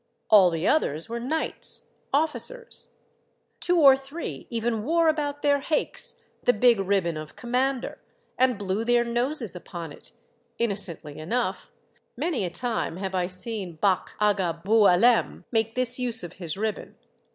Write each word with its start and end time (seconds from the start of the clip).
All 0.31 0.49
the 0.49 0.67
others 0.67 1.07
were 1.07 1.19
knights, 1.19 1.91
officers; 2.11 2.87
two 3.59 3.77
or 3.79 3.95
three 3.95 4.47
even 4.49 4.83
wore 4.83 5.07
about 5.07 5.43
their 5.43 5.59
haiks 5.59 6.15
the 6.41 6.53
big 6.53 6.79
ribbon 6.79 7.17
of 7.17 7.35
Commander, 7.35 7.99
and 8.35 8.57
blew 8.57 8.83
their 8.83 9.03
noses 9.03 9.55
upon 9.55 9.91
it, 9.91 10.11
innocently 10.57 11.19
enough 11.19 11.69
(many 12.17 12.43
a 12.45 12.49
time 12.49 12.97
have 12.97 13.13
I 13.13 13.27
seen 13.27 13.73
Bach' 13.75 14.15
Aga 14.19 14.63
Boualem 14.65 15.43
make 15.51 15.75
this 15.75 15.99
use 15.99 16.23
of 16.23 16.33
his 16.33 16.57
ribbon). 16.57 16.95